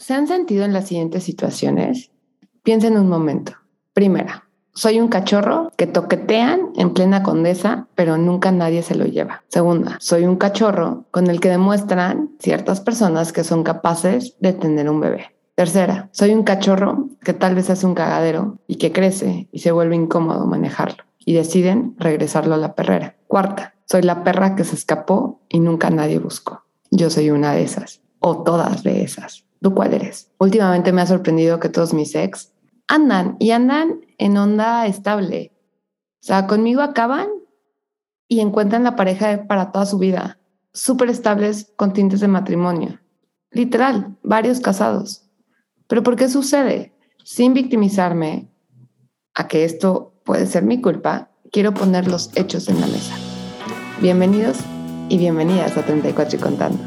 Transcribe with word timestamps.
¿Se 0.00 0.14
han 0.14 0.26
sentido 0.26 0.64
en 0.64 0.72
las 0.72 0.88
siguientes 0.88 1.24
situaciones? 1.24 2.10
Piensen 2.62 2.96
un 2.96 3.10
momento. 3.10 3.52
Primera, 3.92 4.48
soy 4.72 4.98
un 4.98 5.08
cachorro 5.08 5.70
que 5.76 5.86
toquetean 5.86 6.70
en 6.76 6.94
plena 6.94 7.22
condesa, 7.22 7.86
pero 7.96 8.16
nunca 8.16 8.50
nadie 8.50 8.82
se 8.82 8.94
lo 8.94 9.04
lleva. 9.04 9.44
Segunda, 9.48 9.98
soy 10.00 10.24
un 10.24 10.36
cachorro 10.36 11.04
con 11.10 11.26
el 11.26 11.38
que 11.38 11.50
demuestran 11.50 12.30
ciertas 12.38 12.80
personas 12.80 13.34
que 13.34 13.44
son 13.44 13.62
capaces 13.62 14.36
de 14.40 14.54
tener 14.54 14.88
un 14.88 15.00
bebé. 15.00 15.36
Tercera, 15.54 16.08
soy 16.12 16.32
un 16.32 16.44
cachorro 16.44 17.10
que 17.22 17.34
tal 17.34 17.54
vez 17.54 17.68
hace 17.68 17.84
un 17.84 17.94
cagadero 17.94 18.56
y 18.66 18.76
que 18.76 18.92
crece 18.92 19.50
y 19.52 19.58
se 19.58 19.70
vuelve 19.70 19.96
incómodo 19.96 20.46
manejarlo 20.46 21.04
y 21.18 21.34
deciden 21.34 21.94
regresarlo 21.98 22.54
a 22.54 22.58
la 22.58 22.74
perrera. 22.74 23.16
Cuarta, 23.26 23.74
soy 23.84 24.00
la 24.00 24.24
perra 24.24 24.56
que 24.56 24.64
se 24.64 24.76
escapó 24.76 25.42
y 25.50 25.60
nunca 25.60 25.90
nadie 25.90 26.18
buscó. 26.18 26.64
Yo 26.90 27.10
soy 27.10 27.28
una 27.28 27.52
de 27.52 27.64
esas 27.64 28.00
o 28.18 28.42
todas 28.42 28.82
de 28.82 29.02
esas. 29.02 29.44
¿Tú 29.60 29.74
cuál 29.74 29.92
eres? 29.94 30.30
Últimamente 30.38 30.92
me 30.92 31.02
ha 31.02 31.06
sorprendido 31.06 31.60
que 31.60 31.68
todos 31.68 31.92
mis 31.92 32.14
ex 32.14 32.52
andan 32.88 33.36
y 33.38 33.50
andan 33.50 34.00
en 34.18 34.36
onda 34.36 34.86
estable. 34.86 35.52
O 36.22 36.26
sea, 36.26 36.46
conmigo 36.46 36.80
acaban 36.80 37.28
y 38.26 38.40
encuentran 38.40 38.84
la 38.84 38.96
pareja 38.96 39.46
para 39.46 39.70
toda 39.70 39.86
su 39.86 39.98
vida. 39.98 40.38
Súper 40.72 41.10
estables 41.10 41.72
con 41.76 41.92
tintes 41.92 42.20
de 42.20 42.28
matrimonio. 42.28 43.00
Literal, 43.50 44.16
varios 44.22 44.60
casados. 44.60 45.28
Pero 45.88 46.02
¿por 46.02 46.16
qué 46.16 46.28
sucede? 46.28 46.94
Sin 47.24 47.52
victimizarme 47.52 48.48
a 49.34 49.46
que 49.46 49.64
esto 49.64 50.14
puede 50.24 50.46
ser 50.46 50.62
mi 50.62 50.80
culpa, 50.80 51.30
quiero 51.52 51.74
poner 51.74 52.08
los 52.08 52.30
hechos 52.36 52.68
en 52.68 52.80
la 52.80 52.86
mesa. 52.86 53.14
Bienvenidos 54.00 54.58
y 55.08 55.18
bienvenidas 55.18 55.76
a 55.76 55.84
34 55.84 56.38
y 56.38 56.40
contando. 56.40 56.82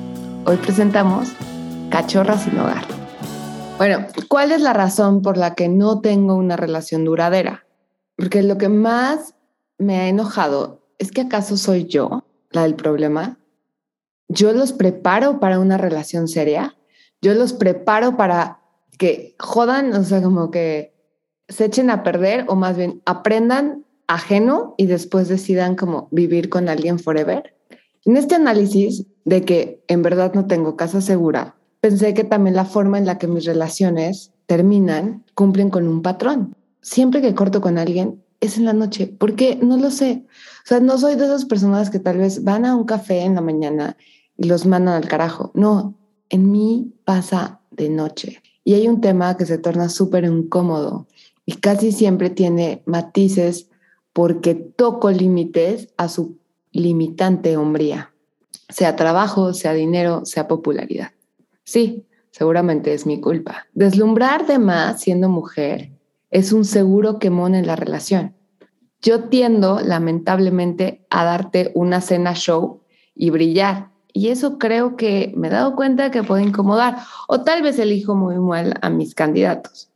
Hoy 0.45 0.57
presentamos 0.57 1.29
Cachorra 1.93 2.39
sin 2.39 2.57
hogar. 2.57 2.83
Bueno, 3.77 4.07
¿cuál 4.27 4.51
es 4.51 4.61
la 4.61 4.73
razón 4.73 5.21
por 5.21 5.37
la 5.37 5.53
que 5.53 5.69
no 5.69 6.01
tengo 6.01 6.33
una 6.33 6.57
relación 6.57 7.05
duradera? 7.05 7.67
Porque 8.15 8.41
lo 8.41 8.57
que 8.57 8.67
más 8.67 9.35
me 9.77 9.99
ha 9.99 10.07
enojado 10.07 10.87
es 10.97 11.11
que 11.11 11.21
acaso 11.21 11.55
soy 11.55 11.85
yo 11.85 12.25
la 12.49 12.63
del 12.63 12.73
problema. 12.73 13.37
Yo 14.27 14.53
los 14.53 14.73
preparo 14.73 15.39
para 15.39 15.59
una 15.59 15.77
relación 15.77 16.27
seria. 16.27 16.75
Yo 17.21 17.35
los 17.35 17.53
preparo 17.53 18.17
para 18.17 18.61
que 18.97 19.35
jodan, 19.37 19.93
o 19.93 20.03
sea, 20.03 20.19
como 20.23 20.49
que 20.49 20.95
se 21.47 21.65
echen 21.65 21.91
a 21.91 22.01
perder 22.01 22.45
o 22.47 22.55
más 22.55 22.75
bien 22.75 23.03
aprendan 23.05 23.85
ajeno 24.07 24.73
y 24.79 24.87
después 24.87 25.27
decidan 25.27 25.75
como 25.75 26.07
vivir 26.09 26.49
con 26.49 26.69
alguien 26.69 26.97
forever. 26.97 27.55
En 28.03 28.17
este 28.17 28.33
análisis 28.33 29.05
de 29.25 29.45
que 29.45 29.85
en 29.87 30.01
verdad 30.01 30.33
no 30.33 30.47
tengo 30.47 30.75
casa 30.75 30.99
segura, 30.99 31.55
pensé 31.83 32.13
que 32.13 32.23
también 32.23 32.55
la 32.55 32.63
forma 32.63 32.97
en 32.97 33.05
la 33.05 33.17
que 33.17 33.27
mis 33.27 33.43
relaciones 33.43 34.31
terminan 34.45 35.25
cumplen 35.35 35.69
con 35.69 35.85
un 35.85 36.01
patrón. 36.01 36.55
Siempre 36.79 37.21
que 37.21 37.35
corto 37.35 37.59
con 37.59 37.77
alguien 37.77 38.23
es 38.39 38.57
en 38.57 38.63
la 38.63 38.71
noche, 38.71 39.13
porque 39.19 39.59
no 39.61 39.75
lo 39.75 39.91
sé. 39.91 40.23
O 40.63 40.67
sea, 40.67 40.79
no 40.79 40.97
soy 40.97 41.15
de 41.15 41.25
esas 41.25 41.43
personas 41.43 41.89
que 41.89 41.99
tal 41.99 42.19
vez 42.19 42.45
van 42.45 42.63
a 42.63 42.77
un 42.77 42.85
café 42.85 43.23
en 43.23 43.35
la 43.35 43.41
mañana 43.41 43.97
y 44.37 44.45
los 44.45 44.65
mandan 44.65 44.95
al 44.95 45.09
carajo. 45.09 45.51
No, 45.55 45.93
en 46.29 46.49
mí 46.53 46.93
pasa 47.03 47.59
de 47.71 47.89
noche. 47.89 48.41
Y 48.63 48.75
hay 48.75 48.87
un 48.87 49.01
tema 49.01 49.35
que 49.35 49.45
se 49.45 49.57
torna 49.57 49.89
súper 49.89 50.23
incómodo 50.23 51.07
y 51.45 51.55
casi 51.55 51.91
siempre 51.91 52.29
tiene 52.29 52.81
matices 52.85 53.67
porque 54.13 54.55
toco 54.55 55.11
límites 55.11 55.89
a 55.97 56.07
su 56.07 56.37
limitante 56.71 57.57
hombría, 57.57 58.13
sea 58.69 58.95
trabajo, 58.95 59.53
sea 59.53 59.73
dinero, 59.73 60.23
sea 60.23 60.47
popularidad. 60.47 61.11
Sí, 61.63 62.05
seguramente 62.31 62.93
es 62.93 63.05
mi 63.05 63.21
culpa. 63.21 63.67
Deslumbrar 63.73 64.45
de 64.45 64.59
más 64.59 65.01
siendo 65.01 65.29
mujer 65.29 65.91
es 66.29 66.51
un 66.51 66.65
seguro 66.65 67.19
quemón 67.19 67.55
en 67.55 67.67
la 67.67 67.75
relación. 67.75 68.35
Yo 69.01 69.25
tiendo, 69.25 69.79
lamentablemente, 69.81 71.05
a 71.09 71.25
darte 71.25 71.71
una 71.75 72.01
cena 72.01 72.33
show 72.33 72.81
y 73.15 73.29
brillar. 73.29 73.89
Y 74.13 74.29
eso 74.29 74.57
creo 74.57 74.95
que 74.95 75.33
me 75.35 75.47
he 75.47 75.51
dado 75.51 75.75
cuenta 75.75 76.11
que 76.11 76.23
puede 76.23 76.43
incomodar. 76.43 76.97
O 77.27 77.41
tal 77.41 77.61
vez 77.61 77.79
elijo 77.79 78.15
muy 78.15 78.37
mal 78.39 78.75
a 78.81 78.89
mis 78.89 79.13
candidatos. 79.13 79.89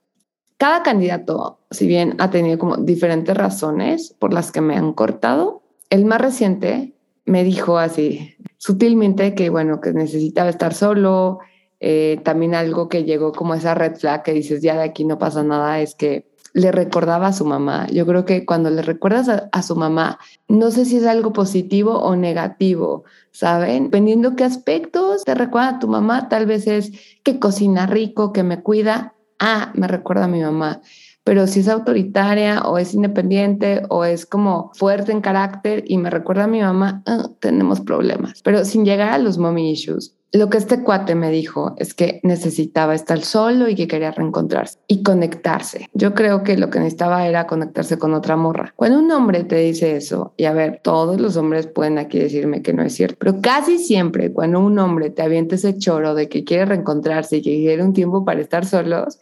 Cada 0.57 0.83
candidato, 0.83 1.59
si 1.71 1.87
bien 1.87 2.15
ha 2.17 2.31
tenido 2.31 2.57
como 2.57 2.77
diferentes 2.77 3.37
razones 3.37 4.15
por 4.17 4.33
las 4.33 4.51
que 4.51 4.61
me 4.61 4.75
han 4.75 4.93
cortado, 4.93 5.61
el 5.89 6.05
más 6.05 6.19
reciente 6.19 6.95
me 7.25 7.43
dijo 7.43 7.77
así 7.77 8.35
sutilmente 8.57 9.35
que, 9.35 9.49
bueno, 9.49 9.81
que 9.81 9.93
necesitaba 9.93 10.49
estar 10.49 10.73
solo, 10.73 11.39
eh, 11.79 12.19
también 12.23 12.55
algo 12.55 12.89
que 12.89 13.03
llegó 13.03 13.31
como 13.31 13.53
esa 13.53 13.75
red 13.75 13.95
flag 13.95 14.23
que 14.23 14.33
dices, 14.33 14.61
ya 14.61 14.75
de 14.75 14.83
aquí 14.83 15.05
no 15.05 15.19
pasa 15.19 15.43
nada, 15.43 15.79
es 15.79 15.95
que 15.95 16.25
le 16.57 16.71
recordaba 16.71 17.27
a 17.27 17.33
su 17.33 17.45
mamá. 17.45 17.85
Yo 17.91 18.07
creo 18.07 18.25
que 18.25 18.43
cuando 18.43 18.71
le 18.71 18.81
recuerdas 18.81 19.29
a, 19.51 19.61
su 19.61 19.75
mamá, 19.75 20.17
no 20.47 20.71
sé 20.71 20.85
si 20.85 20.97
es 20.97 21.05
algo 21.05 21.31
positivo 21.31 21.99
o 21.99 22.15
negativo, 22.15 23.03
¿saben? 23.31 23.85
Dependiendo 23.85 24.35
qué 24.35 24.43
aspectos 24.43 25.23
te 25.23 25.35
recuerda 25.35 25.69
a 25.69 25.79
tu 25.79 25.87
mamá, 25.87 26.29
tal 26.29 26.47
vez 26.47 26.65
es 26.65 26.91
que 27.23 27.37
cocina 27.37 27.85
rico, 27.85 28.33
que 28.33 28.41
me 28.41 28.63
cuida. 28.63 29.13
Ah, 29.37 29.71
me 29.75 29.87
recuerda 29.87 30.25
a 30.25 30.27
mi 30.27 30.41
mamá. 30.41 30.81
Pero 31.23 31.45
si 31.45 31.59
es 31.59 31.67
autoritaria 31.67 32.63
o 32.63 32.79
es 32.79 32.95
independiente 32.95 33.83
o 33.89 34.03
es 34.03 34.25
como 34.25 34.71
fuerte 34.73 35.11
en 35.11 35.21
carácter 35.21 35.83
y 35.85 35.99
me 35.99 36.09
recuerda 36.09 36.45
a 36.45 36.47
mi 36.47 36.61
mamá, 36.61 37.03
ah, 37.05 37.29
tenemos 37.39 37.81
problemas. 37.81 38.41
Pero 38.41 38.65
sin 38.65 38.83
llegar 38.83 39.09
a 39.09 39.19
los 39.19 39.37
mommy 39.37 39.69
issues, 39.69 40.16
lo 40.33 40.49
que 40.49 40.57
este 40.57 40.83
cuate 40.83 41.15
me 41.15 41.31
dijo 41.31 41.73
es 41.77 41.93
que 41.93 42.19
necesitaba 42.23 42.93
estar 42.93 43.21
solo 43.21 43.69
y 43.69 43.75
que 43.75 43.87
quería 43.87 44.11
reencontrarse 44.11 44.77
y 44.87 45.01
conectarse. 45.01 45.87
Yo 45.93 46.13
creo 46.13 46.43
que 46.43 46.57
lo 46.57 46.69
que 46.69 46.79
necesitaba 46.79 47.25
era 47.25 47.47
conectarse 47.47 47.97
con 47.97 48.13
otra 48.13 48.35
morra. 48.35 48.73
Cuando 48.75 48.99
un 48.99 49.09
hombre 49.11 49.45
te 49.45 49.55
dice 49.55 49.95
eso, 49.95 50.33
y 50.35 50.45
a 50.45 50.53
ver, 50.53 50.81
todos 50.83 51.19
los 51.19 51.37
hombres 51.37 51.67
pueden 51.67 51.97
aquí 51.97 52.19
decirme 52.19 52.61
que 52.61 52.73
no 52.73 52.83
es 52.83 52.93
cierto, 52.93 53.17
pero 53.19 53.41
casi 53.41 53.77
siempre 53.77 54.33
cuando 54.33 54.59
un 54.59 54.77
hombre 54.79 55.09
te 55.09 55.21
avienta 55.21 55.55
ese 55.55 55.77
choro 55.77 56.13
de 56.13 56.27
que 56.27 56.43
quiere 56.43 56.65
reencontrarse 56.65 57.37
y 57.37 57.41
que 57.41 57.55
quiere 57.55 57.83
un 57.83 57.93
tiempo 57.93 58.25
para 58.25 58.41
estar 58.41 58.65
solos, 58.65 59.19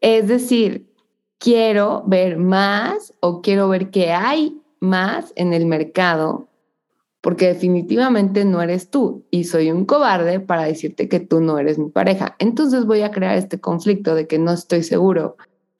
es 0.00 0.26
decir, 0.26 0.90
quiero 1.38 2.02
ver 2.06 2.38
más 2.38 3.14
o 3.20 3.40
quiero 3.40 3.68
ver 3.68 3.90
qué 3.90 4.12
hay 4.12 4.60
más 4.80 5.32
en 5.36 5.52
el 5.52 5.66
mercado 5.66 6.49
porque 7.20 7.48
definitivamente 7.48 8.44
no 8.44 8.62
eres 8.62 8.90
tú 8.90 9.24
y 9.30 9.44
soy 9.44 9.70
un 9.70 9.84
cobarde 9.84 10.40
para 10.40 10.64
decirte 10.64 11.08
que 11.08 11.20
tú 11.20 11.40
no 11.40 11.58
eres 11.58 11.78
mi 11.78 11.90
pareja. 11.90 12.34
Entonces 12.38 12.86
voy 12.86 13.02
a 13.02 13.10
crear 13.10 13.36
este 13.36 13.60
conflicto 13.60 14.14
de 14.14 14.26
que 14.26 14.38
no 14.38 14.52
estoy 14.52 14.82
seguro. 14.82 15.36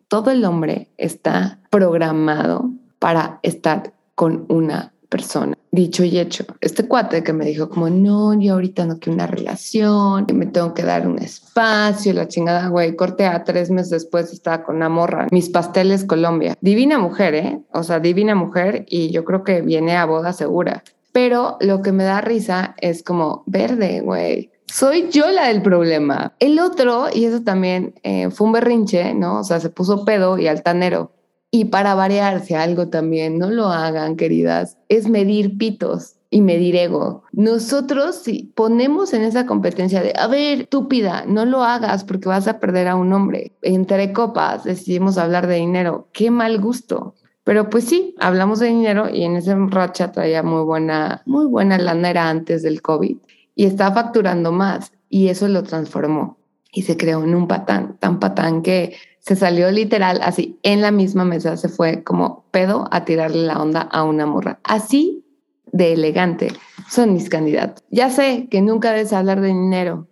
Todo 0.09 0.31
el 0.31 0.45
hombre 0.45 0.89
está 0.99 1.61
programado 1.71 2.71
para 2.99 3.39
estar 3.43 3.95
con 4.15 4.45
una 4.49 4.93
persona. 5.09 5.57
Dicho 5.73 6.05
y 6.05 6.19
hecho, 6.19 6.45
este 6.61 6.87
cuate 6.87 7.23
que 7.23 7.33
me 7.33 7.45
dijo 7.45 7.69
como, 7.69 7.91
no, 7.91 8.33
yo 8.39 8.55
ahorita 8.55 8.87
no 8.87 8.99
quiero 8.99 9.15
una 9.15 9.27
relación, 9.27 10.27
me 10.33 10.47
tengo 10.47 10.73
que 10.73 10.85
dar 10.85 11.07
un 11.07 11.19
espacio, 11.19 12.13
la 12.13 12.29
chingada, 12.29 12.69
güey, 12.69 12.97
corte 12.97 13.27
a 13.27 13.45
tres 13.45 13.71
meses 13.71 13.91
después 13.91 14.33
estaba 14.33 14.63
con 14.63 14.77
una 14.77 14.89
morra. 14.89 15.27
Mis 15.31 15.49
pasteles 15.49 16.05
Colombia. 16.05 16.57
Divina 16.61 16.99
mujer, 16.99 17.35
¿eh? 17.35 17.61
O 17.73 17.83
sea, 17.83 17.99
divina 17.99 18.35
mujer 18.35 18.85
y 18.89 19.11
yo 19.11 19.25
creo 19.25 19.43
que 19.43 19.63
viene 19.63 19.97
a 19.97 20.07
boda 20.07 20.33
segura. 20.33 20.85
Pero 21.13 21.57
lo 21.61 21.83
que 21.83 21.93
me 21.93 22.05
da 22.05 22.21
risa 22.21 22.75
es 22.81 23.03
como 23.03 23.43
verde, 23.47 24.01
güey. 24.01 24.51
Soy 24.67 25.09
yo 25.11 25.29
la 25.31 25.49
del 25.49 25.63
problema. 25.63 26.35
El 26.39 26.61
otro, 26.61 27.07
y 27.13 27.25
eso 27.25 27.43
también 27.43 27.95
eh, 28.05 28.31
fue 28.31 28.47
un 28.47 28.53
berrinche, 28.53 29.15
¿no? 29.15 29.41
O 29.41 29.45
sea, 29.45 29.59
se 29.59 29.71
puso 29.71 30.05
pedo 30.05 30.39
y 30.39 30.47
altanero. 30.47 31.13
Y 31.51 31.67
para 31.67 31.97
variarse 31.97 32.55
algo 32.55 32.89
también, 32.89 33.39
no 33.39 33.51
lo 33.51 33.67
hagan, 33.67 34.15
queridas, 34.15 34.79
es 34.89 35.09
medir 35.09 35.59
pitos 35.59 36.15
y 36.31 36.43
medir 36.43 36.77
ego. 36.77 37.25
Nosotros 37.33 38.15
si 38.15 38.53
ponemos 38.55 39.13
en 39.13 39.23
esa 39.23 39.47
competencia 39.47 40.01
de, 40.01 40.13
a 40.17 40.29
ver, 40.29 40.61
estúpida, 40.61 41.25
no 41.27 41.45
lo 41.45 41.65
hagas 41.65 42.05
porque 42.05 42.29
vas 42.29 42.47
a 42.47 42.61
perder 42.61 42.87
a 42.87 42.95
un 42.95 43.13
hombre. 43.13 43.53
Entre 43.63 44.13
copas 44.13 44.63
decidimos 44.63 45.19
hablar 45.19 45.49
de 45.49 45.57
dinero. 45.57 46.09
Qué 46.13 46.31
mal 46.31 46.61
gusto. 46.61 47.17
Pero 47.51 47.69
pues 47.69 47.83
sí, 47.83 48.15
hablamos 48.21 48.61
de 48.61 48.69
dinero 48.69 49.09
y 49.13 49.25
en 49.25 49.35
ese 49.35 49.57
racha 49.57 50.13
traía 50.13 50.45
muy 50.45 50.63
buena, 50.63 51.23
muy 51.27 51.47
buena 51.47 51.79
lana, 51.79 52.11
era 52.11 52.29
antes 52.29 52.63
del 52.63 52.81
COVID 52.81 53.17
y 53.57 53.65
estaba 53.65 53.93
facturando 53.93 54.53
más 54.53 54.93
y 55.09 55.31
eso 55.31 55.49
lo 55.49 55.65
transformó 55.65 56.39
y 56.71 56.83
se 56.83 56.97
creó 56.97 57.25
en 57.25 57.35
un 57.35 57.49
patán, 57.49 57.97
tan 57.99 58.21
patán 58.21 58.63
que 58.63 58.95
se 59.19 59.35
salió 59.35 59.69
literal 59.73 60.21
así 60.23 60.61
en 60.63 60.81
la 60.81 60.93
misma 60.93 61.25
mesa, 61.25 61.57
se 61.57 61.69
fue 61.69 62.05
como 62.05 62.45
pedo 62.53 62.87
a 62.93 63.05
tirarle 63.05 63.43
la 63.43 63.61
onda 63.61 63.81
a 63.81 64.05
una 64.05 64.27
morra. 64.27 64.61
Así 64.63 65.25
de 65.73 65.95
elegante 65.95 66.53
son 66.89 67.15
mis 67.15 67.29
candidatos. 67.29 67.83
Ya 67.91 68.11
sé 68.11 68.47
que 68.49 68.61
nunca 68.61 68.93
debes 68.93 69.13
hablar 69.13 69.41
de 69.41 69.49
dinero 69.49 70.07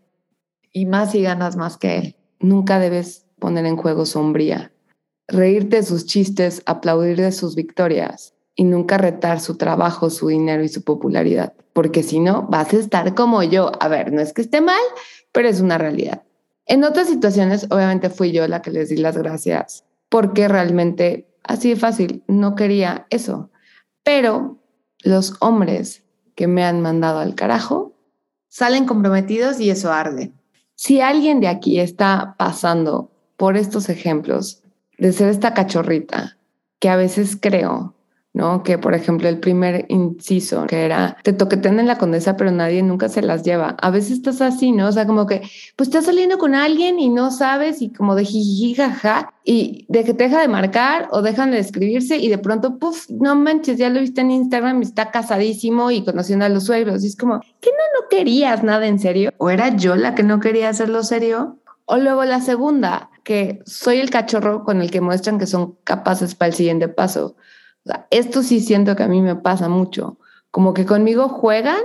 y 0.72 0.86
más 0.86 1.12
si 1.12 1.22
ganas 1.22 1.54
más 1.54 1.76
que 1.76 1.98
él. 1.98 2.16
Nunca 2.40 2.80
debes 2.80 3.26
poner 3.38 3.64
en 3.64 3.76
juego 3.76 4.06
sombría 4.06 4.72
reírte 5.28 5.76
de 5.76 5.82
sus 5.82 6.06
chistes, 6.06 6.62
aplaudir 6.66 7.18
de 7.18 7.32
sus 7.32 7.54
victorias 7.54 8.34
y 8.56 8.64
nunca 8.64 8.98
retar 8.98 9.40
su 9.40 9.56
trabajo, 9.56 10.10
su 10.10 10.28
dinero 10.28 10.64
y 10.64 10.68
su 10.68 10.82
popularidad, 10.82 11.52
porque 11.72 12.02
si 12.02 12.18
no, 12.18 12.46
vas 12.48 12.72
a 12.72 12.78
estar 12.78 13.14
como 13.14 13.42
yo. 13.42 13.70
A 13.80 13.88
ver, 13.88 14.12
no 14.12 14.20
es 14.20 14.32
que 14.32 14.42
esté 14.42 14.60
mal, 14.60 14.80
pero 15.30 15.48
es 15.48 15.60
una 15.60 15.78
realidad. 15.78 16.22
En 16.66 16.82
otras 16.82 17.08
situaciones, 17.08 17.66
obviamente 17.70 18.10
fui 18.10 18.32
yo 18.32 18.48
la 18.48 18.62
que 18.62 18.70
les 18.70 18.88
di 18.88 18.96
las 18.96 19.16
gracias, 19.16 19.84
porque 20.08 20.48
realmente, 20.48 21.28
así 21.44 21.70
de 21.70 21.76
fácil, 21.76 22.24
no 22.26 22.56
quería 22.56 23.06
eso. 23.10 23.50
Pero 24.02 24.58
los 25.02 25.34
hombres 25.40 26.02
que 26.34 26.46
me 26.46 26.64
han 26.64 26.80
mandado 26.80 27.20
al 27.20 27.34
carajo 27.34 27.92
salen 28.48 28.86
comprometidos 28.86 29.60
y 29.60 29.70
eso 29.70 29.92
arde. 29.92 30.32
Si 30.74 31.00
alguien 31.00 31.40
de 31.40 31.48
aquí 31.48 31.80
está 31.80 32.34
pasando 32.38 33.12
por 33.36 33.56
estos 33.56 33.88
ejemplos 33.88 34.62
de 34.98 35.12
ser 35.12 35.28
esta 35.28 35.54
cachorrita, 35.54 36.36
que 36.78 36.88
a 36.88 36.96
veces 36.96 37.38
creo 37.40 37.94
¿no? 38.38 38.62
Que 38.62 38.78
por 38.78 38.94
ejemplo 38.94 39.28
el 39.28 39.40
primer 39.40 39.86
inciso, 39.88 40.66
que 40.66 40.84
era, 40.84 41.16
te 41.24 41.32
toquetean 41.32 41.80
en 41.80 41.88
la 41.88 41.98
condesa, 41.98 42.36
pero 42.36 42.52
nadie 42.52 42.84
nunca 42.84 43.08
se 43.08 43.20
las 43.20 43.42
lleva. 43.42 43.76
A 43.80 43.90
veces 43.90 44.12
estás 44.12 44.40
así, 44.40 44.70
¿no? 44.70 44.86
O 44.86 44.92
sea, 44.92 45.06
como 45.06 45.26
que, 45.26 45.42
pues 45.74 45.88
estás 45.88 46.04
saliendo 46.04 46.38
con 46.38 46.54
alguien 46.54 47.00
y 47.00 47.08
no 47.08 47.32
sabes 47.32 47.82
y 47.82 47.92
como 47.92 48.14
de 48.14 48.24
jiji, 48.24 48.74
jaja, 48.74 49.34
y 49.44 49.86
de 49.88 50.04
que 50.04 50.14
te 50.14 50.24
deja 50.24 50.40
de 50.40 50.46
marcar 50.46 51.08
o 51.10 51.20
dejan 51.20 51.50
de 51.50 51.58
escribirse 51.58 52.18
y 52.18 52.28
de 52.28 52.38
pronto, 52.38 52.78
puff, 52.78 53.10
no 53.10 53.34
manches, 53.34 53.76
ya 53.76 53.88
lo 53.88 53.98
viste 53.98 54.20
en 54.20 54.30
Instagram 54.30 54.82
está 54.82 55.10
casadísimo 55.10 55.90
y 55.90 56.04
conociendo 56.04 56.44
a 56.44 56.48
los 56.48 56.64
suegros. 56.64 57.02
Y 57.02 57.08
es 57.08 57.16
como, 57.16 57.40
¿que 57.40 57.70
no, 57.70 58.00
no 58.00 58.08
querías 58.08 58.62
nada 58.62 58.86
en 58.86 59.00
serio? 59.00 59.32
¿O 59.38 59.50
era 59.50 59.74
yo 59.74 59.96
la 59.96 60.14
que 60.14 60.22
no 60.22 60.38
quería 60.38 60.68
hacerlo 60.68 61.02
serio? 61.02 61.56
O 61.86 61.96
luego 61.96 62.24
la 62.24 62.40
segunda, 62.40 63.10
que 63.28 63.60
soy 63.66 63.98
el 63.98 64.08
cachorro 64.08 64.64
con 64.64 64.80
el 64.80 64.90
que 64.90 65.02
muestran 65.02 65.38
que 65.38 65.46
son 65.46 65.76
capaces 65.84 66.34
para 66.34 66.48
el 66.48 66.54
siguiente 66.54 66.88
paso 66.88 67.36
esto 68.10 68.42
sí 68.42 68.60
siento 68.60 68.96
que 68.96 69.02
a 69.02 69.08
mí 69.08 69.20
me 69.20 69.36
pasa 69.36 69.68
mucho, 69.68 70.18
como 70.50 70.74
que 70.74 70.86
conmigo 70.86 71.28
juegan 71.28 71.80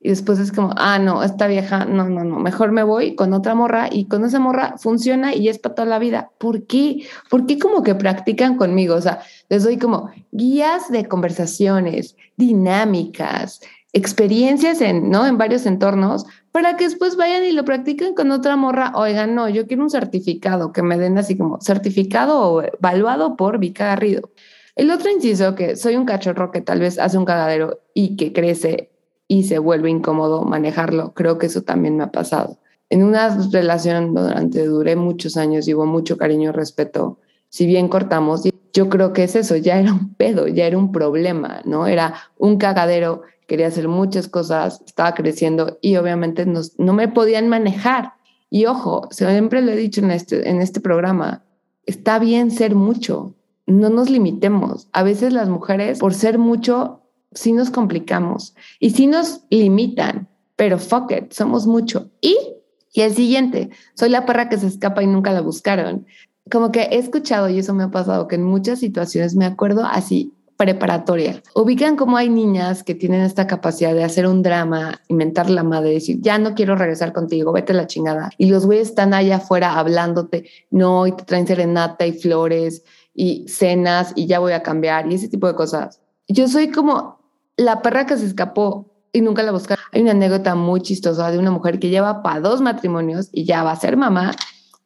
y 0.00 0.10
después 0.10 0.38
es 0.38 0.52
como, 0.52 0.72
ah, 0.76 0.98
no, 0.98 1.22
esta 1.22 1.46
vieja, 1.46 1.84
no, 1.84 2.08
no, 2.08 2.22
no, 2.22 2.38
mejor 2.38 2.70
me 2.70 2.82
voy 2.82 3.14
con 3.14 3.32
otra 3.32 3.54
morra 3.54 3.88
y 3.90 4.06
con 4.06 4.24
esa 4.24 4.38
morra 4.38 4.74
funciona 4.78 5.34
y 5.34 5.48
es 5.48 5.58
para 5.58 5.74
toda 5.74 5.88
la 5.88 5.98
vida. 5.98 6.30
¿Por 6.38 6.66
qué? 6.66 7.06
¿Por 7.30 7.46
qué 7.46 7.58
como 7.58 7.82
que 7.82 7.94
practican 7.94 8.56
conmigo? 8.56 8.94
O 8.94 9.00
sea, 9.00 9.20
les 9.48 9.64
doy 9.64 9.78
como 9.78 10.10
guías 10.30 10.90
de 10.90 11.06
conversaciones, 11.06 12.16
dinámicas, 12.36 13.60
experiencias 13.96 14.82
en, 14.82 15.08
¿no? 15.08 15.26
En 15.26 15.38
varios 15.38 15.64
entornos 15.64 16.26
para 16.52 16.76
que 16.76 16.84
después 16.84 17.16
vayan 17.16 17.44
y 17.44 17.52
lo 17.52 17.64
practiquen 17.64 18.14
con 18.14 18.30
otra 18.30 18.54
morra. 18.54 18.92
Oigan, 18.94 19.34
no, 19.34 19.48
yo 19.48 19.66
quiero 19.66 19.84
un 19.84 19.90
certificado 19.90 20.70
que 20.70 20.82
me 20.82 20.98
den 20.98 21.16
así 21.16 21.34
como 21.38 21.62
certificado 21.62 22.40
o 22.42 22.62
evaluado 22.62 23.36
por 23.36 23.58
Vika 23.58 23.86
Garrido. 23.86 24.30
El 24.74 24.90
otro 24.90 25.10
inciso 25.10 25.54
que 25.54 25.76
soy 25.76 25.96
un 25.96 26.04
cachorro 26.04 26.50
que 26.50 26.60
tal 26.60 26.80
vez 26.80 26.98
hace 26.98 27.16
un 27.16 27.24
cagadero 27.24 27.80
y 27.94 28.16
que 28.16 28.34
crece 28.34 28.90
y 29.28 29.44
se 29.44 29.58
vuelve 29.58 29.88
incómodo 29.88 30.42
manejarlo. 30.42 31.14
Creo 31.14 31.38
que 31.38 31.46
eso 31.46 31.62
también 31.62 31.96
me 31.96 32.04
ha 32.04 32.12
pasado. 32.12 32.58
En 32.90 33.02
una 33.02 33.34
relación 33.50 34.14
durante 34.14 34.66
duré 34.66 34.94
muchos 34.94 35.38
años, 35.38 35.64
llevo 35.64 35.86
mucho 35.86 36.18
cariño 36.18 36.50
y 36.50 36.52
respeto. 36.52 37.18
Si 37.48 37.64
bien 37.64 37.88
cortamos, 37.88 38.42
yo 38.74 38.90
creo 38.90 39.14
que 39.14 39.24
es 39.24 39.36
eso, 39.36 39.56
ya 39.56 39.80
era 39.80 39.90
un 39.90 40.14
pedo, 40.14 40.48
ya 40.48 40.66
era 40.66 40.76
un 40.76 40.92
problema, 40.92 41.62
¿no? 41.64 41.86
Era 41.86 42.12
un 42.36 42.58
cagadero, 42.58 43.22
quería 43.46 43.68
hacer 43.68 43.88
muchas 43.88 44.28
cosas, 44.28 44.82
estaba 44.86 45.14
creciendo 45.14 45.78
y 45.80 45.96
obviamente 45.96 46.46
no 46.46 46.92
me 46.92 47.08
podían 47.08 47.48
manejar. 47.48 48.14
Y 48.50 48.66
ojo, 48.66 49.08
siempre 49.10 49.62
lo 49.62 49.72
he 49.72 49.76
dicho 49.76 50.00
en 50.00 50.10
este, 50.10 50.48
en 50.48 50.60
este 50.60 50.80
programa, 50.80 51.44
está 51.84 52.18
bien 52.18 52.50
ser 52.50 52.74
mucho, 52.74 53.34
no 53.66 53.90
nos 53.90 54.10
limitemos. 54.10 54.88
A 54.92 55.02
veces 55.02 55.32
las 55.32 55.48
mujeres, 55.48 55.98
por 55.98 56.14
ser 56.14 56.38
mucho, 56.38 57.02
sí 57.32 57.52
nos 57.52 57.70
complicamos 57.70 58.54
y 58.78 58.90
sí 58.90 59.06
nos 59.06 59.42
limitan, 59.50 60.28
pero 60.56 60.78
fuck 60.78 61.10
it, 61.12 61.32
somos 61.32 61.66
mucho. 61.66 62.10
Y, 62.20 62.36
y 62.92 63.00
el 63.02 63.14
siguiente, 63.14 63.70
soy 63.94 64.08
la 64.08 64.26
perra 64.26 64.48
que 64.48 64.58
se 64.58 64.68
escapa 64.68 65.02
y 65.02 65.06
nunca 65.06 65.32
la 65.32 65.40
buscaron. 65.40 66.06
Como 66.50 66.70
que 66.70 66.82
he 66.82 66.98
escuchado, 66.98 67.48
y 67.48 67.58
eso 67.58 67.74
me 67.74 67.82
ha 67.82 67.90
pasado, 67.90 68.28
que 68.28 68.36
en 68.36 68.44
muchas 68.44 68.78
situaciones 68.78 69.34
me 69.34 69.44
acuerdo 69.44 69.84
así, 69.84 70.32
preparatoria. 70.56 71.42
Ubican 71.54 71.96
como 71.96 72.16
hay 72.16 72.28
niñas 72.28 72.82
que 72.82 72.94
tienen 72.94 73.20
esta 73.20 73.46
capacidad 73.46 73.94
de 73.94 74.04
hacer 74.04 74.26
un 74.26 74.42
drama, 74.42 75.00
inventar 75.08 75.50
la 75.50 75.62
madre, 75.62 75.90
decir, 75.90 76.20
ya 76.20 76.38
no 76.38 76.54
quiero 76.54 76.76
regresar 76.76 77.12
contigo, 77.12 77.52
vete 77.52 77.72
a 77.72 77.76
la 77.76 77.86
chingada. 77.86 78.30
Y 78.38 78.50
los 78.50 78.66
güeyes 78.66 78.88
están 78.88 79.14
allá 79.14 79.36
afuera 79.36 79.78
hablándote, 79.78 80.48
no, 80.70 81.06
y 81.06 81.12
te 81.12 81.24
traen 81.24 81.46
serenata 81.46 82.06
y 82.06 82.12
flores 82.12 82.84
y 83.14 83.48
cenas 83.48 84.12
y 84.14 84.26
ya 84.26 84.38
voy 84.38 84.52
a 84.52 84.62
cambiar 84.62 85.10
y 85.10 85.14
ese 85.14 85.28
tipo 85.28 85.46
de 85.46 85.54
cosas. 85.54 86.00
Yo 86.28 86.48
soy 86.48 86.70
como 86.70 87.20
la 87.56 87.82
perra 87.82 88.06
que 88.06 88.16
se 88.16 88.26
escapó 88.26 88.92
y 89.12 89.20
nunca 89.20 89.42
la 89.42 89.52
buscaron. 89.52 89.84
Hay 89.92 90.02
una 90.02 90.10
anécdota 90.12 90.54
muy 90.54 90.80
chistosa 90.80 91.30
de 91.30 91.38
una 91.38 91.50
mujer 91.50 91.78
que 91.78 91.88
lleva 91.88 92.22
para 92.22 92.40
dos 92.40 92.60
matrimonios 92.60 93.28
y 93.32 93.44
ya 93.44 93.62
va 93.62 93.72
a 93.72 93.76
ser 93.76 93.96
mamá, 93.96 94.34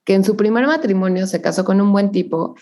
que 0.04 0.14
en 0.14 0.24
su 0.24 0.36
primer 0.36 0.66
matrimonio 0.66 1.26
se 1.26 1.40
casó 1.40 1.64
con 1.64 1.80
un 1.80 1.92
buen 1.92 2.12
tipo 2.12 2.54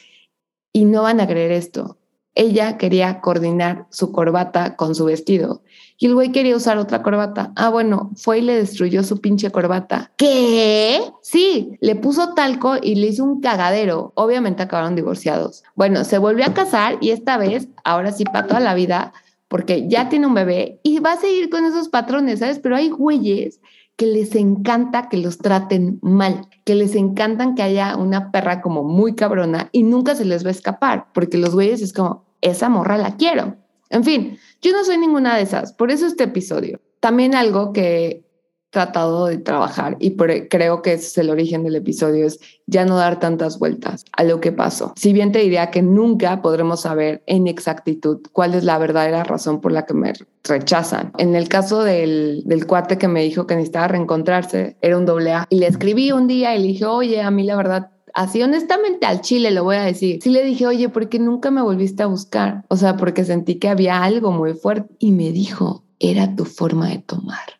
y 0.72 0.84
no 0.84 1.02
van 1.02 1.20
a 1.20 1.26
creer 1.26 1.52
esto. 1.52 1.99
Ella 2.34 2.78
quería 2.78 3.20
coordinar 3.20 3.86
su 3.90 4.12
corbata 4.12 4.76
con 4.76 4.94
su 4.94 5.04
vestido 5.04 5.62
y 6.00 6.06
el 6.06 6.14
güey 6.14 6.30
quería 6.30 6.56
usar 6.56 6.78
otra 6.78 7.02
corbata. 7.02 7.52
Ah, 7.56 7.70
bueno, 7.70 8.12
fue 8.14 8.38
y 8.38 8.42
le 8.42 8.54
destruyó 8.54 9.02
su 9.02 9.20
pinche 9.20 9.50
corbata. 9.50 10.12
¿Qué? 10.16 11.02
Sí, 11.22 11.76
le 11.80 11.96
puso 11.96 12.34
talco 12.34 12.76
y 12.80 12.94
le 12.94 13.08
hizo 13.08 13.25
un 13.25 13.40
cagadero. 13.40 14.12
Obviamente 14.14 14.62
acabaron 14.62 14.94
divorciados. 14.94 15.64
Bueno, 15.75 16.04
se 16.04 16.19
volvió 16.19 16.46
a 16.46 16.54
casar 16.54 16.98
y 17.00 17.10
esta 17.10 17.36
vez, 17.36 17.66
ahora 17.82 18.12
sí, 18.12 18.22
para 18.25 18.46
toda 18.46 18.60
la 18.60 18.75
vida, 18.75 19.12
porque 19.48 19.88
ya 19.88 20.08
tiene 20.08 20.28
un 20.28 20.34
bebé 20.34 20.78
y 20.84 21.00
va 21.00 21.14
a 21.14 21.20
seguir 21.20 21.50
con 21.50 21.64
esos 21.64 21.88
patrones, 21.88 22.38
¿sabes? 22.38 22.60
Pero 22.60 22.76
hay 22.76 22.90
güeyes 22.90 23.60
que 23.99 24.06
les 24.06 24.37
encanta 24.37 25.09
que 25.09 25.17
los 25.17 25.39
traten 25.39 25.99
mal, 26.03 26.47
que 26.65 26.77
les 26.77 26.95
encantan 26.95 27.56
que 27.56 27.65
haya 27.65 27.97
una 27.97 28.31
perra 28.31 28.61
como 28.61 28.85
muy 28.85 29.17
cabrona 29.17 29.71
y 29.73 29.83
nunca 29.83 30.15
se 30.15 30.25
les 30.25 30.45
va 30.45 30.50
a 30.50 30.53
escapar, 30.53 31.09
porque 31.12 31.37
los 31.37 31.53
güeyes 31.53 31.83
es 31.83 31.93
como, 31.93 32.25
esa 32.41 32.69
morra 32.69 32.97
la 32.97 33.17
quiero. 33.17 33.56
En 33.91 34.05
fin, 34.05 34.39
yo 34.62 34.71
no 34.71 34.85
soy 34.85 34.99
ninguna 34.99 35.35
de 35.35 35.43
esas, 35.43 35.73
por 35.73 35.91
eso 35.91 36.06
este 36.06 36.25
episodio. 36.25 36.81
También 37.00 37.35
algo 37.35 37.73
que 37.73 38.25
tratado 38.70 39.26
de 39.26 39.38
trabajar 39.38 39.97
y 39.99 40.17
creo 40.17 40.82
que 40.82 40.93
ese 40.93 41.06
es 41.06 41.19
el 41.19 41.31
origen 41.31 41.65
del 41.65 41.76
episodio 41.76 42.26
es 42.26 42.38
ya 42.67 42.85
no 42.85 42.97
dar 42.97 43.19
tantas 43.19 43.59
vueltas 43.59 44.05
a 44.12 44.25
lo 44.25 44.41
que 44.41 44.53
pasó. 44.53 44.93
Si 44.97 45.12
bien 45.12 45.32
te 45.32 45.38
diría 45.38 45.70
que 45.70 45.82
nunca 45.82 46.43
podremos 46.43 46.82
saber 46.82 47.23
en 47.26 47.47
exactitud 47.47 48.20
cuál 48.32 48.55
es 48.55 48.65
la 48.65 48.76
verdadera 48.79 49.25
razón 49.25 49.61
por 49.61 49.73
la 49.73 49.87
que 49.87 49.94
me 49.94 50.12
rechazan. 50.44 51.12
En 51.19 51.35
el 51.35 51.49
caso 51.49 51.82
del, 51.82 52.43
del 52.44 52.67
cuate 52.67 52.99
que 52.99 53.09
me 53.09 53.23
dijo 53.23 53.47
que 53.47 53.55
necesitaba 53.55 53.88
reencontrarse, 53.88 54.76
era 54.82 54.99
un 54.99 55.06
doble 55.06 55.32
A 55.32 55.47
y 55.49 55.59
le 55.61 55.67
escribí 55.67 56.12
un 56.12 56.26
día 56.26 56.55
y 56.55 56.61
le 56.61 56.69
dije, 56.69 56.85
oye, 56.85 57.23
a 57.23 57.31
mí 57.31 57.44
la 57.44 57.56
verdad 57.56 57.91
así 58.14 58.43
honestamente 58.43 59.06
al 59.06 59.21
chile 59.21 59.50
lo 59.50 59.64
voy 59.64 59.76
a 59.76 59.83
decir. 59.83 60.19
Sí 60.23 60.31
le 60.31 60.45
dije, 60.45 60.66
oye, 60.66 60.88
¿por 60.88 61.09
qué 61.09 61.19
nunca 61.19 61.50
me 61.50 61.62
volviste 61.62 62.02
a 62.02 62.07
buscar? 62.07 62.64
O 62.69 62.76
sea, 62.76 62.97
porque 62.97 63.25
sentí 63.25 63.57
que 63.57 63.69
había 63.69 64.02
algo 64.02 64.33
muy 64.33 64.54
fuerte. 64.54 64.95
Y 64.99 65.12
me 65.12 65.31
dijo, 65.31 65.85
era 65.99 66.35
tu 66.35 66.45
forma 66.45 66.88
de 66.88 66.99
tomar. 66.99 67.58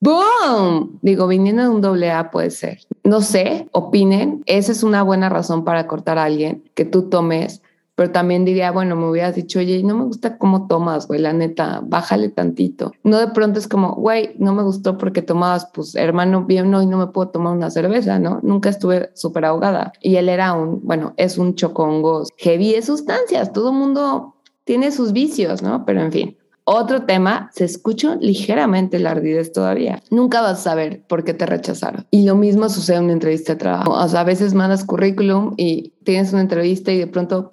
¡Boom! 0.00 0.98
Digo, 1.02 1.26
viniendo 1.26 1.62
de 1.62 1.68
un 1.68 1.80
doble 1.80 2.10
A 2.10 2.30
puede 2.30 2.50
ser. 2.50 2.80
No 3.02 3.20
sé, 3.20 3.68
opinen. 3.72 4.42
Esa 4.46 4.72
es 4.72 4.82
una 4.82 5.02
buena 5.02 5.28
razón 5.28 5.64
para 5.64 5.86
cortar 5.86 6.18
a 6.18 6.24
alguien, 6.24 6.64
que 6.74 6.84
tú 6.84 7.08
tomes 7.08 7.62
pero 7.96 8.12
también 8.12 8.44
diría, 8.44 8.70
bueno, 8.72 8.94
me 8.94 9.08
hubieras 9.08 9.34
dicho, 9.34 9.58
oye, 9.58 9.82
no 9.82 9.96
me 9.96 10.04
gusta 10.04 10.36
cómo 10.36 10.66
tomas, 10.66 11.08
güey, 11.08 11.18
la 11.18 11.32
neta, 11.32 11.80
bájale 11.82 12.28
tantito. 12.28 12.92
No 13.02 13.18
de 13.18 13.28
pronto 13.28 13.58
es 13.58 13.66
como, 13.66 13.94
güey, 13.94 14.36
no 14.38 14.54
me 14.54 14.62
gustó 14.62 14.98
porque 14.98 15.22
tomabas, 15.22 15.70
pues, 15.72 15.94
hermano, 15.94 16.44
bien, 16.44 16.70
no, 16.70 16.82
y 16.82 16.86
no 16.86 16.98
me 16.98 17.06
puedo 17.06 17.30
tomar 17.30 17.54
una 17.54 17.70
cerveza, 17.70 18.18
¿no? 18.18 18.40
Nunca 18.42 18.68
estuve 18.68 19.10
súper 19.14 19.46
ahogada. 19.46 19.92
Y 20.02 20.16
él 20.16 20.28
era 20.28 20.52
un, 20.52 20.82
bueno, 20.84 21.14
es 21.16 21.38
un 21.38 21.54
chocongos 21.54 22.28
heavy 22.36 22.74
de 22.74 22.82
sustancias, 22.82 23.54
todo 23.54 23.72
mundo 23.72 24.36
tiene 24.64 24.92
sus 24.92 25.12
vicios, 25.12 25.62
¿no? 25.62 25.86
Pero 25.86 26.02
en 26.02 26.12
fin. 26.12 26.36
Otro 26.68 27.02
tema, 27.02 27.48
se 27.54 27.64
escucha 27.64 28.16
ligeramente 28.16 28.98
la 28.98 29.12
ardidez 29.12 29.52
todavía. 29.52 30.02
Nunca 30.10 30.40
vas 30.40 30.58
a 30.58 30.62
saber 30.62 31.06
por 31.06 31.22
qué 31.22 31.32
te 31.32 31.46
rechazaron. 31.46 32.06
Y 32.10 32.24
lo 32.24 32.34
mismo 32.34 32.68
sucede 32.68 32.96
en 32.96 33.04
una 33.04 33.12
entrevista 33.12 33.52
de 33.52 33.60
trabajo. 33.60 33.92
O 33.92 34.08
sea, 34.08 34.22
a 34.22 34.24
veces 34.24 34.52
mandas 34.52 34.84
currículum 34.84 35.54
y 35.56 35.92
tienes 36.02 36.32
una 36.32 36.42
entrevista 36.42 36.90
y 36.90 36.98
de 36.98 37.06
pronto 37.06 37.50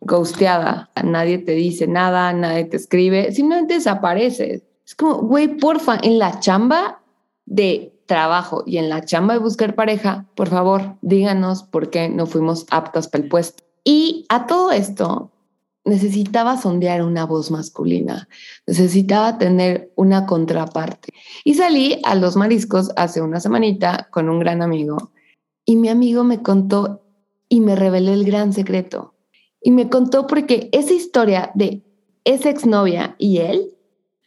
ghosteada. 0.00 0.90
Nadie 1.04 1.38
te 1.38 1.52
dice 1.52 1.86
nada, 1.86 2.32
nadie 2.32 2.64
te 2.64 2.76
escribe, 2.76 3.30
simplemente 3.30 3.74
desapareces. 3.74 4.64
Es 4.84 4.96
como, 4.96 5.18
güey, 5.18 5.46
porfa, 5.58 6.00
en 6.02 6.18
la 6.18 6.40
chamba 6.40 7.02
de 7.44 7.96
trabajo 8.06 8.64
y 8.66 8.78
en 8.78 8.88
la 8.88 9.04
chamba 9.04 9.34
de 9.34 9.40
buscar 9.40 9.76
pareja, 9.76 10.26
por 10.34 10.48
favor, 10.48 10.96
díganos 11.02 11.62
por 11.62 11.90
qué 11.90 12.08
no 12.08 12.26
fuimos 12.26 12.66
aptas 12.70 13.06
para 13.06 13.22
el 13.22 13.30
puesto. 13.30 13.62
Y 13.84 14.26
a 14.28 14.46
todo 14.46 14.72
esto, 14.72 15.30
necesitaba 15.86 16.56
sondear 16.58 17.02
una 17.02 17.24
voz 17.24 17.50
masculina, 17.50 18.28
necesitaba 18.66 19.38
tener 19.38 19.92
una 19.94 20.26
contraparte. 20.26 21.12
Y 21.44 21.54
salí 21.54 22.00
a 22.04 22.14
los 22.16 22.36
mariscos 22.36 22.90
hace 22.96 23.22
una 23.22 23.40
semanita 23.40 24.08
con 24.10 24.28
un 24.28 24.40
gran 24.40 24.62
amigo 24.62 25.12
y 25.64 25.76
mi 25.76 25.88
amigo 25.88 26.24
me 26.24 26.42
contó 26.42 27.02
y 27.48 27.60
me 27.60 27.76
reveló 27.76 28.12
el 28.12 28.24
gran 28.24 28.52
secreto. 28.52 29.14
Y 29.62 29.70
me 29.70 29.88
contó 29.88 30.26
porque 30.26 30.68
esa 30.72 30.92
historia 30.92 31.50
de 31.54 31.82
esa 32.24 32.50
exnovia 32.50 33.14
y 33.18 33.38
él, 33.38 33.72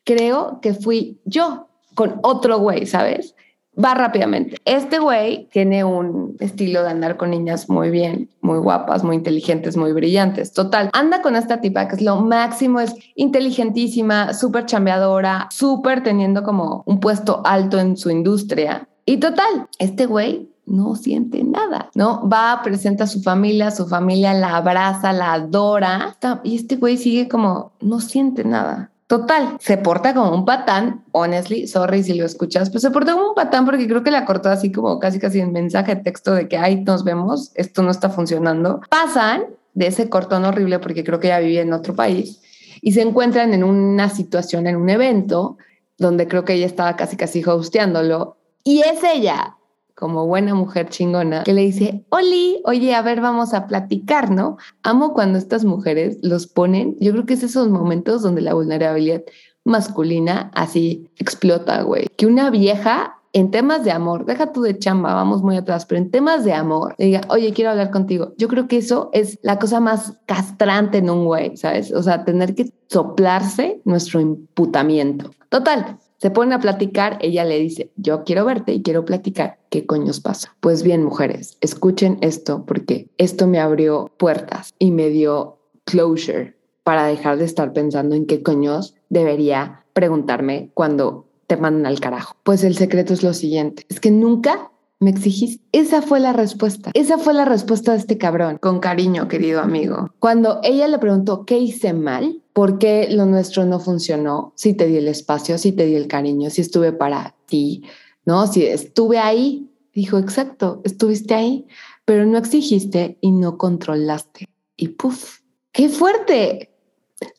creo 0.05 0.59
que 0.61 0.73
fui 0.73 1.19
yo 1.25 1.67
con 1.93 2.19
otro 2.23 2.59
güey, 2.59 2.85
¿sabes? 2.85 3.35
Va 3.83 3.93
rápidamente. 3.93 4.57
Este 4.65 4.99
güey 4.99 5.47
tiene 5.51 5.83
un 5.83 6.35
estilo 6.39 6.83
de 6.83 6.89
andar 6.89 7.17
con 7.17 7.31
niñas 7.31 7.69
muy 7.69 7.89
bien, 7.89 8.29
muy 8.41 8.59
guapas, 8.59 9.03
muy 9.03 9.15
inteligentes, 9.15 9.77
muy 9.77 9.93
brillantes. 9.93 10.53
Total, 10.53 10.89
anda 10.93 11.21
con 11.21 11.35
esta 11.35 11.61
tipa 11.61 11.87
que 11.87 11.95
es 11.95 12.01
lo 12.01 12.17
máximo, 12.17 12.79
es 12.79 12.93
inteligentísima, 13.15 14.33
súper 14.33 14.65
chambeadora, 14.65 15.47
súper 15.51 16.03
teniendo 16.03 16.43
como 16.43 16.83
un 16.85 16.99
puesto 16.99 17.41
alto 17.45 17.79
en 17.79 17.97
su 17.97 18.09
industria. 18.09 18.87
Y 19.05 19.17
total, 19.17 19.67
este 19.79 20.05
güey 20.05 20.49
no 20.69 20.95
siente 20.95 21.43
nada, 21.43 21.89
¿no? 21.95 22.27
Va, 22.29 22.61
presenta 22.63 23.05
a 23.05 23.07
su 23.07 23.21
familia, 23.21 23.71
su 23.71 23.87
familia 23.87 24.33
la 24.33 24.57
abraza, 24.57 25.11
la 25.13 25.33
adora, 25.33 26.15
y 26.43 26.55
este 26.55 26.75
güey 26.75 26.97
sigue 26.97 27.27
como, 27.27 27.71
no 27.81 27.99
siente 27.99 28.43
nada. 28.43 28.88
Total, 29.09 29.57
se 29.59 29.75
porta 29.77 30.13
como 30.13 30.35
un 30.35 30.45
patán, 30.45 31.03
honestly, 31.13 31.65
sorry 31.65 32.03
si 32.03 32.13
lo 32.13 32.27
escuchas, 32.27 32.69
pero 32.69 32.79
se 32.79 32.91
porta 32.91 33.13
como 33.13 33.29
un 33.29 33.33
patán 33.33 33.65
porque 33.65 33.87
creo 33.87 34.03
que 34.03 34.11
la 34.11 34.23
cortó 34.23 34.49
así 34.49 34.71
como 34.71 34.99
casi 34.99 35.17
casi 35.17 35.39
en 35.39 35.51
mensaje 35.51 35.95
de 35.95 36.03
texto 36.03 36.35
de 36.35 36.47
que, 36.47 36.57
ay, 36.57 36.83
nos 36.83 37.03
vemos, 37.03 37.51
esto 37.55 37.81
no 37.81 37.89
está 37.89 38.11
funcionando. 38.11 38.81
Pasan 38.87 39.45
de 39.73 39.87
ese 39.87 40.11
cortón 40.11 40.45
horrible 40.45 40.77
porque 40.77 41.03
creo 41.03 41.19
que 41.19 41.25
ella 41.25 41.39
vivía 41.39 41.63
en 41.63 41.73
otro 41.73 41.95
país 41.95 42.43
y 42.83 42.91
se 42.91 43.01
encuentran 43.01 43.51
en 43.55 43.63
una 43.63 44.09
situación, 44.09 44.67
en 44.67 44.75
un 44.75 44.91
evento 44.91 45.57
donde 45.97 46.27
creo 46.27 46.45
que 46.45 46.53
ella 46.53 46.67
estaba 46.67 46.95
casi 46.95 47.17
casi 47.17 47.43
hosteándolo 47.43 48.37
y 48.63 48.81
es 48.81 49.03
ella 49.03 49.57
como 49.99 50.25
buena 50.25 50.55
mujer 50.55 50.87
chingona, 50.87 51.43
que 51.43 51.53
le 51.53 51.61
dice, 51.61 52.05
Oli, 52.07 52.61
oye, 52.63 52.95
a 52.95 53.01
ver, 53.01 53.19
vamos 53.19 53.53
a 53.53 53.67
platicar, 53.67 54.31
¿no? 54.31 54.57
Amo 54.81 55.13
cuando 55.13 55.37
estas 55.37 55.65
mujeres 55.65 56.19
los 56.21 56.47
ponen, 56.47 56.95
yo 57.01 57.11
creo 57.11 57.25
que 57.25 57.33
es 57.33 57.43
esos 57.43 57.67
momentos 57.67 58.21
donde 58.21 58.39
la 58.39 58.53
vulnerabilidad 58.53 59.23
masculina 59.65 60.51
así 60.55 61.09
explota, 61.17 61.81
güey. 61.81 62.07
Que 62.15 62.27
una 62.27 62.49
vieja 62.49 63.17
en 63.33 63.51
temas 63.51 63.83
de 63.83 63.91
amor, 63.91 64.25
deja 64.25 64.53
tú 64.53 64.61
de 64.61 64.79
chamba, 64.79 65.13
vamos 65.13 65.43
muy 65.43 65.57
atrás, 65.57 65.85
pero 65.85 65.99
en 65.99 66.09
temas 66.09 66.45
de 66.45 66.53
amor, 66.53 66.95
diga, 66.97 67.21
oye, 67.27 67.51
quiero 67.51 67.71
hablar 67.71 67.91
contigo. 67.91 68.33
Yo 68.37 68.47
creo 68.47 68.69
que 68.69 68.77
eso 68.77 69.09
es 69.11 69.37
la 69.43 69.59
cosa 69.59 69.81
más 69.81 70.13
castrante 70.25 70.99
en 70.99 71.09
un 71.09 71.25
güey, 71.25 71.57
¿sabes? 71.57 71.91
O 71.91 72.01
sea, 72.01 72.23
tener 72.23 72.55
que 72.55 72.71
soplarse 72.87 73.81
nuestro 73.83 74.21
imputamiento. 74.21 75.31
Total, 75.49 75.97
se 76.19 76.31
ponen 76.31 76.53
a 76.53 76.59
platicar, 76.59 77.17
ella 77.21 77.45
le 77.45 77.59
dice, 77.59 77.91
yo 77.95 78.23
quiero 78.25 78.45
verte 78.45 78.73
y 78.73 78.81
quiero 78.81 79.05
platicar, 79.05 79.59
¿qué 79.69 79.85
coños 79.85 80.19
pasa? 80.19 80.55
Pues 80.59 80.83
bien, 80.83 81.03
mujeres, 81.03 81.57
escuchen 81.61 82.17
esto 82.21 82.65
porque 82.65 83.09
esto 83.17 83.47
me 83.47 83.59
abrió 83.59 84.11
puertas 84.17 84.73
y 84.79 84.91
me 84.91 85.09
dio 85.09 85.59
closure 85.85 86.57
para 86.83 87.05
dejar 87.05 87.37
de 87.37 87.45
estar 87.45 87.71
pensando 87.71 88.15
en 88.15 88.25
qué 88.25 88.43
coños 88.43 88.95
debería 89.09 89.85
preguntarme 89.93 90.71
cuando 90.73 91.25
te 91.47 91.55
mandan 91.55 91.85
al 91.85 91.99
carajo. 91.99 92.35
Pues 92.43 92.63
el 92.63 92.75
secreto 92.75 93.13
es 93.13 93.23
lo 93.23 93.33
siguiente, 93.33 93.85
es 93.89 93.99
que 93.99 94.11
nunca 94.11 94.71
me 94.99 95.09
exigiste. 95.09 95.63
Esa 95.71 96.01
fue 96.01 96.19
la 96.19 96.33
respuesta. 96.33 96.91
Esa 96.93 97.17
fue 97.17 97.33
la 97.33 97.45
respuesta 97.45 97.93
de 97.93 97.99
este 97.99 98.17
cabrón. 98.17 98.57
Con 98.57 98.79
cariño, 98.79 99.27
querido 99.27 99.61
amigo. 99.61 100.09
Cuando 100.19 100.59
ella 100.63 100.87
le 100.87 100.99
preguntó 100.99 101.45
qué 101.45 101.57
hice 101.57 101.93
mal, 101.93 102.41
por 102.53 102.77
qué 102.79 103.07
lo 103.09 103.25
nuestro 103.25 103.65
no 103.65 103.79
funcionó, 103.79 104.51
si 104.55 104.73
te 104.73 104.87
di 104.87 104.97
el 104.97 105.07
espacio, 105.07 105.57
si 105.57 105.71
te 105.71 105.85
di 105.85 105.95
el 105.95 106.07
cariño, 106.07 106.49
si 106.49 106.61
estuve 106.61 106.91
para 106.91 107.35
ti, 107.45 107.83
¿no? 108.25 108.45
Si 108.47 108.65
estuve 108.65 109.17
ahí, 109.17 109.69
dijo, 109.93 110.17
exacto, 110.17 110.81
estuviste 110.83 111.33
ahí, 111.33 111.65
pero 112.03 112.25
no 112.25 112.37
exigiste 112.37 113.17
y 113.21 113.31
no 113.31 113.57
controlaste. 113.57 114.49
Y 114.75 114.89
puff, 114.89 115.39
qué 115.71 115.87
fuerte. 115.87 116.75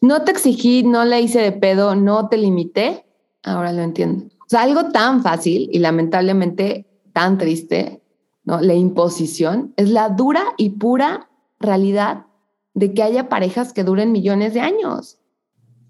No 0.01 0.25
te 0.25 0.31
exigí, 0.33 0.83
no 0.83 1.05
le 1.05 1.21
hice 1.21 1.41
de 1.41 1.53
pedo, 1.53 1.95
no 1.95 2.29
te 2.29 2.39
limité. 2.39 3.05
Ahora 3.43 3.73
lo 3.73 3.83
entiendo. 3.83 4.27
O 4.27 4.49
sea, 4.49 4.63
algo 4.63 4.91
tan 4.91 5.23
fácil 5.23 5.69
y 5.73 5.79
lamentablemente 5.79 6.87
tan 7.13 7.39
triste, 7.39 8.03
¿no? 8.45 8.61
La 8.61 8.75
imposición 8.75 9.75
es 9.77 9.91
la 9.91 10.09
dura 10.09 10.43
y 10.57 10.71
pura 10.71 11.29
realidad 11.59 12.27
de 12.75 12.95
que 12.95 13.03
haya 13.03 13.29
parejas 13.29 13.73
que 13.73 13.85
duren 13.85 14.13
millones 14.13 14.55
de 14.55 14.61
años, 14.61 15.19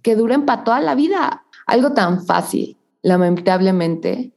que 0.03 0.17
duren 0.17 0.47
para 0.47 0.65
toda 0.65 0.81
la 0.81 0.95
vida. 0.95 1.45
Algo 1.67 1.93
tan 1.93 2.25
fácil, 2.25 2.79
lamentablemente, 3.03 4.35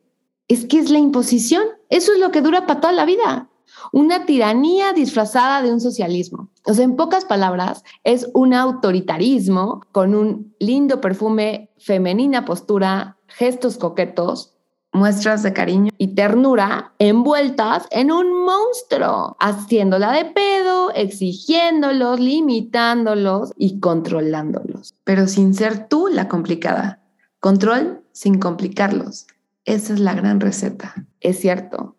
es 0.47 0.65
que 0.65 0.79
es 0.79 0.89
la 0.89 0.99
imposición. 0.99 1.63
Eso 1.89 2.13
es 2.13 2.19
lo 2.19 2.31
que 2.31 2.41
dura 2.41 2.65
para 2.65 2.81
toda 2.81 2.93
la 2.93 3.05
vida. 3.05 3.49
Una 3.91 4.25
tiranía 4.25 4.93
disfrazada 4.93 5.61
de 5.61 5.71
un 5.71 5.81
socialismo. 5.81 6.49
O 6.65 6.73
sea, 6.73 6.85
en 6.85 6.95
pocas 6.95 7.25
palabras, 7.25 7.83
es 8.03 8.29
un 8.33 8.53
autoritarismo 8.53 9.81
con 9.91 10.15
un 10.15 10.55
lindo 10.59 11.01
perfume, 11.01 11.71
femenina 11.77 12.45
postura, 12.45 13.17
gestos 13.27 13.77
coquetos, 13.77 14.52
muestras 14.93 15.43
de 15.43 15.53
cariño 15.53 15.91
y 15.97 16.15
ternura 16.15 16.93
envueltas 16.99 17.87
en 17.91 18.11
un 18.11 18.45
monstruo, 18.45 19.35
haciéndola 19.39 20.11
de 20.11 20.25
pedo, 20.25 20.91
exigiéndolos, 20.93 22.19
limitándolos 22.19 23.53
y 23.57 23.79
controlándolos, 23.79 24.95
pero 25.03 25.27
sin 25.27 25.53
ser 25.53 25.87
tú 25.87 26.07
la 26.07 26.27
complicada. 26.27 27.01
Control 27.39 28.01
sin 28.13 28.39
complicarlos. 28.39 29.27
Esa 29.65 29.93
es 29.93 29.99
la 29.99 30.13
gran 30.13 30.39
receta. 30.39 30.93
Es 31.19 31.39
cierto, 31.39 31.95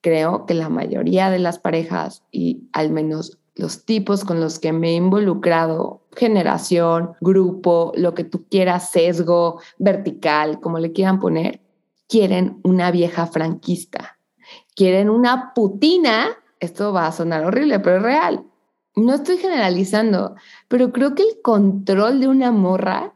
creo 0.00 0.46
que 0.46 0.54
la 0.54 0.68
mayoría 0.68 1.30
de 1.30 1.38
las 1.38 1.58
parejas 1.58 2.22
y 2.30 2.68
al 2.72 2.90
menos 2.90 3.38
los 3.54 3.84
tipos 3.84 4.24
con 4.24 4.40
los 4.40 4.60
que 4.60 4.72
me 4.72 4.90
he 4.90 4.94
involucrado, 4.94 6.02
generación, 6.16 7.14
grupo, 7.20 7.92
lo 7.96 8.14
que 8.14 8.22
tú 8.22 8.46
quieras, 8.48 8.90
sesgo, 8.90 9.60
vertical, 9.78 10.60
como 10.60 10.78
le 10.78 10.92
quieran 10.92 11.18
poner, 11.18 11.60
quieren 12.08 12.60
una 12.64 12.90
vieja 12.90 13.26
franquista, 13.26 14.18
quieren 14.74 15.10
una 15.10 15.52
putina, 15.54 16.28
esto 16.58 16.92
va 16.92 17.06
a 17.06 17.12
sonar 17.12 17.44
horrible, 17.44 17.78
pero 17.80 17.98
es 17.98 18.02
real. 18.02 18.44
No 18.96 19.14
estoy 19.14 19.36
generalizando, 19.36 20.34
pero 20.66 20.90
creo 20.92 21.14
que 21.14 21.22
el 21.22 21.40
control 21.42 22.20
de 22.20 22.28
una 22.28 22.50
morra 22.50 23.14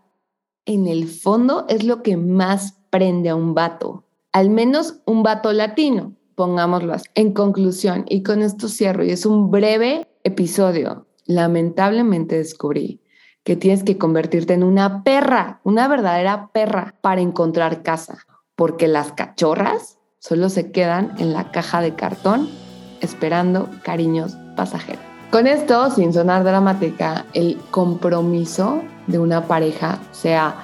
en 0.64 0.86
el 0.86 1.08
fondo 1.08 1.64
es 1.68 1.82
lo 1.82 2.02
que 2.02 2.16
más 2.16 2.78
prende 2.90 3.30
a 3.30 3.34
un 3.34 3.54
vato, 3.54 4.04
al 4.30 4.50
menos 4.50 5.00
un 5.06 5.22
vato 5.22 5.52
latino, 5.52 6.14
pongámoslo 6.36 6.92
así. 6.92 7.08
En 7.14 7.32
conclusión, 7.32 8.04
y 8.08 8.22
con 8.22 8.42
esto 8.42 8.68
cierro, 8.68 9.02
y 9.02 9.10
es 9.10 9.26
un 9.26 9.50
breve 9.50 10.06
episodio, 10.22 11.06
lamentablemente 11.24 12.36
descubrí 12.36 13.00
que 13.42 13.56
tienes 13.56 13.82
que 13.82 13.98
convertirte 13.98 14.54
en 14.54 14.62
una 14.62 15.02
perra, 15.02 15.60
una 15.64 15.88
verdadera 15.88 16.50
perra 16.52 16.94
para 17.00 17.22
encontrar 17.22 17.82
casa 17.82 18.24
porque 18.62 18.86
las 18.86 19.10
cachorras 19.10 19.98
solo 20.20 20.48
se 20.48 20.70
quedan 20.70 21.16
en 21.18 21.32
la 21.32 21.50
caja 21.50 21.80
de 21.80 21.96
cartón 21.96 22.48
esperando 23.00 23.68
cariños 23.82 24.36
pasajeros. 24.54 25.02
Con 25.32 25.48
esto, 25.48 25.90
sin 25.90 26.12
sonar 26.12 26.44
dramática, 26.44 27.26
el 27.34 27.58
compromiso 27.72 28.80
de 29.08 29.18
una 29.18 29.48
pareja, 29.48 29.98
sea 30.12 30.54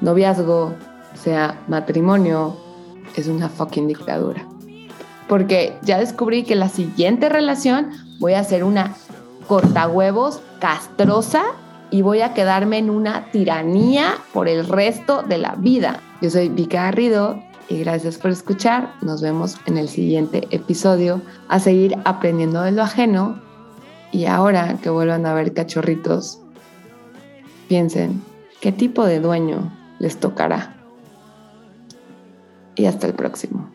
noviazgo, 0.00 0.72
sea 1.20 1.60
matrimonio, 1.66 2.56
es 3.16 3.26
una 3.26 3.48
fucking 3.48 3.88
dictadura. 3.88 4.46
Porque 5.28 5.76
ya 5.82 5.98
descubrí 5.98 6.44
que 6.44 6.54
la 6.54 6.68
siguiente 6.68 7.28
relación 7.28 7.90
voy 8.20 8.34
a 8.34 8.44
ser 8.44 8.62
una 8.62 8.94
cortahuevos 9.48 10.40
castrosa 10.60 11.42
y 11.90 12.02
voy 12.02 12.20
a 12.20 12.34
quedarme 12.34 12.78
en 12.78 12.88
una 12.88 13.32
tiranía 13.32 14.14
por 14.32 14.46
el 14.46 14.64
resto 14.64 15.24
de 15.24 15.38
la 15.38 15.56
vida. 15.56 15.98
Yo 16.22 16.30
soy 16.30 16.50
Vika 16.50 16.84
Garrido 16.84 17.47
y 17.68 17.78
gracias 17.78 18.18
por 18.18 18.30
escuchar. 18.30 18.94
Nos 19.02 19.20
vemos 19.20 19.56
en 19.66 19.78
el 19.78 19.88
siguiente 19.88 20.46
episodio 20.50 21.20
a 21.48 21.58
seguir 21.60 21.96
aprendiendo 22.04 22.62
de 22.62 22.72
lo 22.72 22.82
ajeno 22.82 23.40
y 24.10 24.24
ahora 24.24 24.78
que 24.82 24.90
vuelvan 24.90 25.26
a 25.26 25.34
ver 25.34 25.52
cachorritos, 25.52 26.40
piensen 27.68 28.22
qué 28.60 28.72
tipo 28.72 29.04
de 29.04 29.20
dueño 29.20 29.70
les 29.98 30.18
tocará. 30.18 30.74
Y 32.74 32.86
hasta 32.86 33.06
el 33.06 33.14
próximo. 33.14 33.70